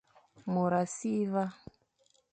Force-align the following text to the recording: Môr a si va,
Môr 0.53 0.71
a 0.79 0.81
si 0.95 1.13
va, 1.35 1.45